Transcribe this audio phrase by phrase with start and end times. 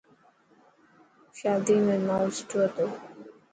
[1.37, 2.85] شادي ۾ ماحول سٺو هو.